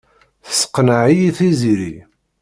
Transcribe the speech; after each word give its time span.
Tesseqneɛ-iyi 0.45 1.29
Tiziri. 1.37 1.93